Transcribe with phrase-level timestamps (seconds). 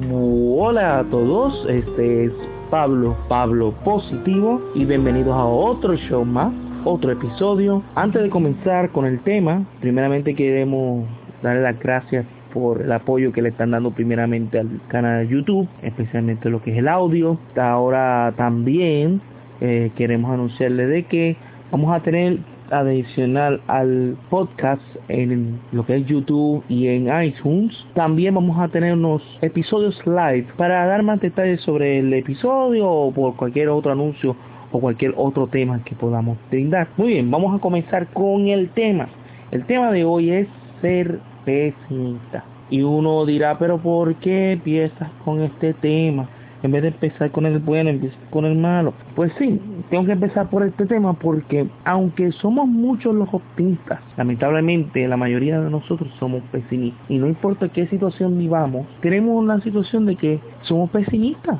[0.00, 2.32] Hola a todos, este es
[2.70, 6.50] Pablo, Pablo Positivo y bienvenidos a otro show más,
[6.86, 7.82] otro episodio.
[7.94, 11.06] Antes de comenzar con el tema, primeramente queremos
[11.42, 12.24] darle las gracias
[12.54, 16.72] por el apoyo que le están dando primeramente al canal de YouTube, especialmente lo que
[16.72, 17.38] es el audio.
[17.54, 19.20] Ahora también
[19.60, 21.36] eh, queremos anunciarle de que
[21.70, 22.38] vamos a tener
[22.72, 27.76] adicional al podcast en lo que es YouTube y en iTunes.
[27.94, 33.12] También vamos a tener unos episodios live para dar más detalles sobre el episodio o
[33.12, 34.34] por cualquier otro anuncio
[34.72, 36.88] o cualquier otro tema que podamos brindar.
[36.96, 39.08] Muy bien, vamos a comenzar con el tema.
[39.50, 40.48] El tema de hoy es
[40.80, 42.44] ser pesimista.
[42.70, 46.28] Y uno dirá, pero ¿por qué empiezas con este tema?
[46.62, 48.94] En vez de empezar con el bueno, empieza con el malo.
[49.16, 55.06] Pues sí, tengo que empezar por este tema porque aunque somos muchos los optimistas, lamentablemente
[55.08, 57.00] la mayoría de nosotros somos pesimistas.
[57.08, 61.58] Y no importa qué situación vivamos, tenemos una situación de que somos pesimistas.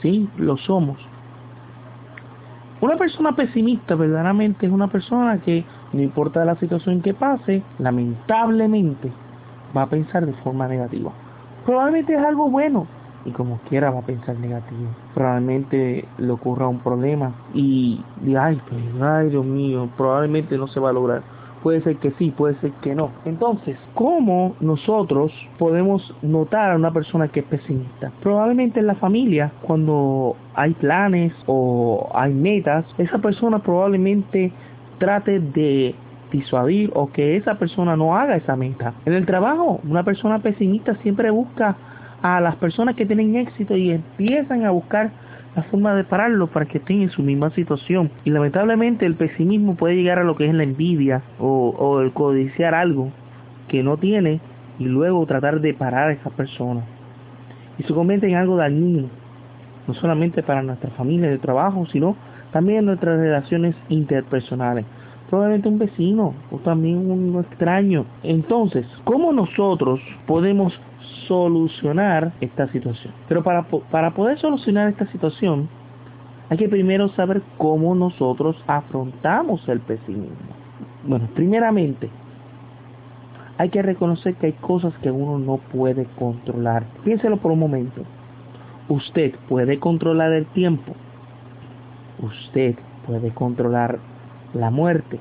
[0.00, 0.98] Sí, lo somos.
[2.80, 9.10] Una persona pesimista verdaderamente es una persona que no importa la situación que pase, lamentablemente
[9.76, 11.12] va a pensar de forma negativa.
[11.66, 12.86] Probablemente es algo bueno,
[13.24, 14.88] y como quiera va a pensar negativo.
[15.14, 20.80] Probablemente le ocurra un problema y diga, ay, pues, ay, Dios mío, probablemente no se
[20.80, 21.22] va a lograr.
[21.62, 23.10] Puede ser que sí, puede ser que no.
[23.26, 28.10] Entonces, ¿cómo nosotros podemos notar a una persona que es pesimista?
[28.22, 34.52] Probablemente en la familia, cuando hay planes o hay metas, esa persona probablemente
[34.98, 35.94] trate de
[36.32, 38.94] disuadir o que esa persona no haga esa meta.
[39.04, 41.76] En el trabajo, una persona pesimista siempre busca
[42.22, 45.10] a las personas que tienen éxito y empiezan a buscar
[45.56, 48.10] la forma de pararlo para que estén en su misma situación.
[48.24, 52.74] Y lamentablemente el pesimismo puede llegar a lo que es la envidia o, el codiciar
[52.74, 53.10] algo
[53.68, 54.40] que no tiene
[54.78, 56.82] y luego tratar de parar a esa persona.
[57.78, 59.08] Y se convierte en algo dañino,
[59.86, 62.16] no solamente para nuestra familia de trabajo, sino
[62.52, 64.84] también en nuestras relaciones interpersonales.
[65.28, 68.04] Probablemente un vecino o también un extraño.
[68.22, 70.78] Entonces, ¿cómo nosotros podemos
[71.30, 73.14] solucionar esta situación.
[73.28, 75.68] Pero para, para poder solucionar esta situación,
[76.48, 80.34] hay que primero saber cómo nosotros afrontamos el pesimismo.
[81.04, 82.10] Bueno, primeramente,
[83.58, 86.82] hay que reconocer que hay cosas que uno no puede controlar.
[87.04, 88.02] Piénselo por un momento.
[88.88, 90.96] Usted puede controlar el tiempo.
[92.20, 92.74] Usted
[93.06, 94.00] puede controlar
[94.52, 95.20] la muerte.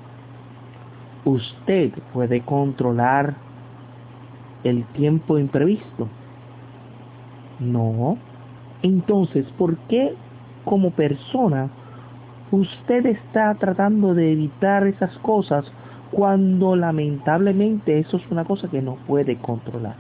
[1.24, 3.36] Usted puede controlar
[4.64, 6.08] el tiempo imprevisto?
[7.60, 8.18] No.
[8.82, 10.14] Entonces, ¿por qué
[10.66, 11.70] como persona
[12.52, 15.66] usted está tratando de evitar esas cosas
[16.12, 19.96] cuando lamentablemente eso es una cosa que no puede controlar?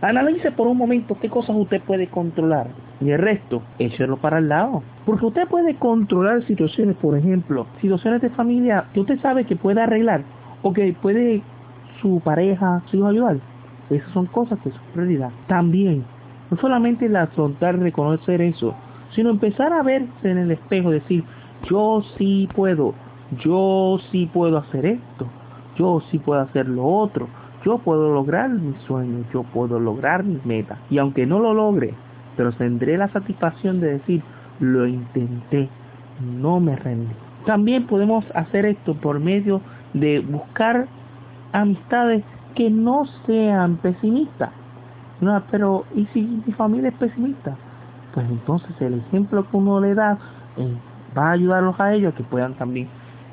[0.00, 2.68] Analice por un momento qué cosas usted puede controlar
[3.00, 4.82] y el resto, échelo para el lado.
[5.04, 9.80] Porque usted puede controlar situaciones, por ejemplo, situaciones de familia que usted sabe que puede
[9.80, 10.22] arreglar
[10.62, 11.42] o que puede
[12.00, 13.51] su pareja, su hijo ayudar.
[13.90, 15.30] Esas son cosas que son prioridad.
[15.46, 16.04] También,
[16.50, 18.74] no solamente la afrontar, reconocer eso,
[19.14, 21.24] sino empezar a verse en el espejo, decir,
[21.68, 22.94] yo sí puedo,
[23.38, 25.26] yo sí puedo hacer esto,
[25.76, 27.28] yo sí puedo hacer lo otro,
[27.64, 30.78] yo puedo lograr mis sueños, yo puedo lograr mis metas.
[30.90, 31.94] Y aunque no lo logre,
[32.36, 34.22] pero tendré la satisfacción de decir,
[34.60, 35.68] lo intenté,
[36.20, 37.14] no me rendí.
[37.46, 39.60] También podemos hacer esto por medio
[39.94, 40.86] de buscar
[41.52, 44.50] amistades que no sean pesimistas.
[45.20, 47.56] No, pero ¿y si mi familia es pesimista?
[48.14, 50.18] Pues entonces el ejemplo que uno le da
[50.56, 50.76] eh,
[51.16, 52.88] va a ayudarlos a ellos que puedan también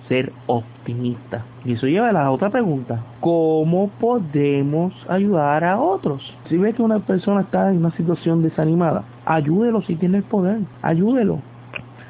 [0.08, 1.44] ser optimistas.
[1.64, 3.04] Y eso lleva a la otra pregunta.
[3.22, 6.22] ¿Cómo podemos ayudar a otros?
[6.48, 10.60] Si ve que una persona está en una situación desanimada, ayúdelo si tiene el poder.
[10.82, 11.40] Ayúdelo.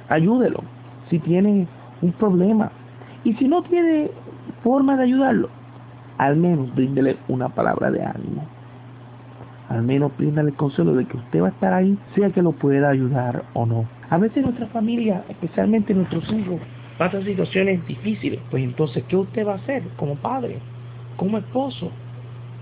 [0.08, 0.64] Ayúdelo
[1.10, 1.68] si tiene
[2.02, 2.72] un problema.
[3.24, 4.12] Y si no tiene
[4.64, 5.50] forma de ayudarlo,
[6.20, 8.46] al menos bríndele una palabra de ánimo.
[9.70, 12.52] Al menos bríndale el consuelo de que usted va a estar ahí, sea que lo
[12.52, 13.86] pueda ayudar o no.
[14.10, 16.60] A veces nuestra familia, especialmente nuestros hijos,
[16.98, 18.42] pasan situaciones difíciles.
[18.52, 20.60] Pues entonces, ¿qué usted va a hacer como padre,
[21.16, 21.90] como esposo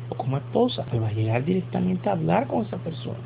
[0.10, 0.86] o como esposa?
[0.92, 3.18] Pues va a llegar directamente a hablar con esa persona.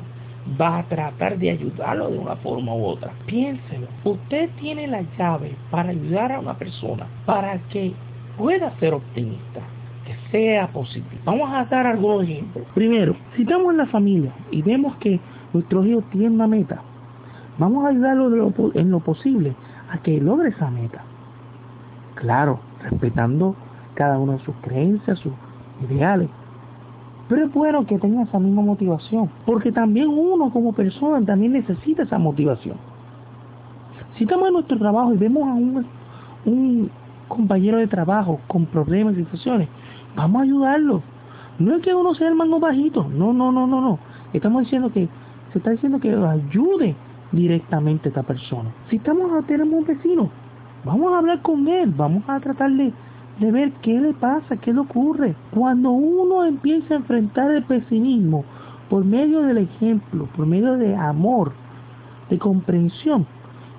[0.58, 3.12] Va a tratar de ayudarlo de una forma u otra.
[3.26, 3.86] Piénselo.
[4.02, 7.92] Usted tiene la llave para ayudar a una persona para que
[8.38, 9.60] pueda ser optimista
[10.32, 11.20] sea positivo.
[11.24, 12.66] Vamos a dar algunos ejemplos.
[12.74, 15.20] Primero, si estamos en la familia y vemos que
[15.52, 16.82] nuestros hijos tienen una meta,
[17.58, 19.54] vamos a ayudarlo en lo posible
[19.90, 21.04] a que logre esa meta.
[22.14, 23.54] Claro, respetando
[23.94, 25.32] cada una de sus creencias, sus
[25.88, 26.28] ideales.
[27.28, 32.02] Pero es bueno que tenga esa misma motivación, porque también uno como persona también necesita
[32.02, 32.76] esa motivación.
[34.16, 35.86] Si estamos en nuestro trabajo y vemos a un,
[36.46, 36.90] un
[37.28, 39.68] compañero de trabajo con problemas y situaciones,
[40.16, 41.02] vamos a ayudarlo.
[41.58, 43.98] No es que uno sea el mango bajito, no, no, no, no, no.
[44.32, 45.08] Estamos diciendo que,
[45.52, 46.96] se está diciendo que ayude
[47.30, 48.70] directamente a esta persona.
[48.88, 50.30] Si estamos a tener un vecino,
[50.84, 52.92] vamos a hablar con él, vamos a tratar de,
[53.40, 55.34] de ver qué le pasa, qué le ocurre.
[55.52, 58.44] Cuando uno empieza a enfrentar el pesimismo
[58.88, 61.52] por medio del ejemplo, por medio de amor,
[62.30, 63.26] de comprensión,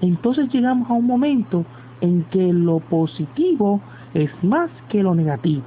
[0.01, 1.65] entonces llegamos a un momento
[2.01, 3.79] en que lo positivo
[4.13, 5.63] es más que lo negativo,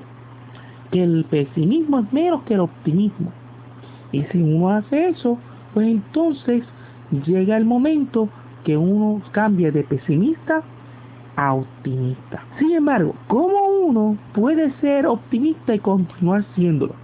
[0.90, 3.32] que el pesimismo es menos que el optimismo.
[4.12, 5.38] Y si uno hace eso,
[5.74, 6.64] pues entonces
[7.24, 8.28] llega el momento
[8.64, 10.62] que uno cambia de pesimista
[11.36, 12.42] a optimista.
[12.58, 13.56] Sin embargo, ¿cómo
[13.86, 16.94] uno puede ser optimista y continuar siéndolo?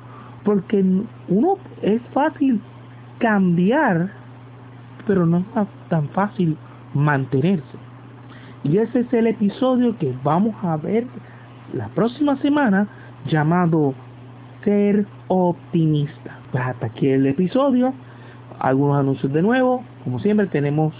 [0.44, 0.85] Porque
[1.28, 2.61] uno es fácil
[3.19, 4.11] cambiar,
[5.06, 5.46] pero no es
[5.88, 6.56] tan fácil
[6.94, 7.78] mantenerse.
[8.64, 11.06] Y ese es el episodio que vamos a ver
[11.75, 12.88] la próxima semana
[13.27, 13.95] llamado
[14.65, 16.39] Ser Optimista.
[16.51, 17.95] Pues hasta aquí el episodio.
[18.59, 19.85] Algunos anuncios de nuevo.
[20.05, 20.95] Como siempre tenemos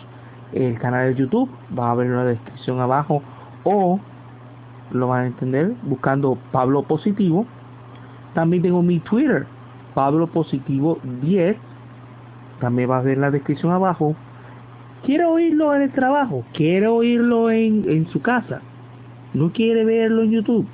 [0.53, 1.51] el canal de YouTube.
[1.77, 3.23] Va a haber una descripción abajo.
[3.65, 4.01] O
[4.91, 7.47] lo van a entender buscando Pablo Positivo.
[8.35, 9.47] También tengo mi Twitter.
[9.95, 11.57] Pablo Positivo 10.
[12.61, 14.17] También va a ver la descripción abajo
[15.05, 18.61] quiere oírlo en el trabajo, quiere oírlo en, en su casa,
[19.35, 20.67] no quiere verlo en YouTube,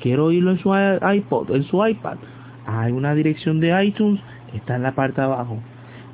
[0.00, 2.16] quiere oírlo en su iPod, en su iPad.
[2.66, 4.20] Hay una dirección de iTunes,
[4.54, 5.58] está en la parte de abajo.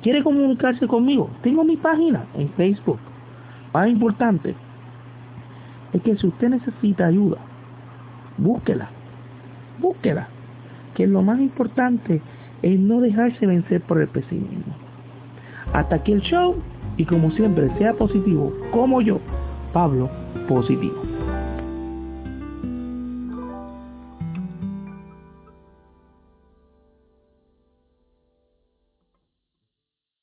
[0.01, 1.29] ¿Quiere comunicarse conmigo?
[1.41, 2.99] Tengo mi página en Facebook.
[3.73, 4.55] Más importante
[5.93, 7.37] es que si usted necesita ayuda,
[8.37, 8.89] búsquela.
[9.79, 10.27] Búsquela.
[10.95, 12.21] Que lo más importante
[12.61, 14.73] es no dejarse vencer por el pesimismo.
[15.73, 16.55] Hasta aquí el show
[16.97, 19.19] y como siempre sea positivo, como yo,
[19.73, 20.09] Pablo,
[20.47, 21.06] positivo.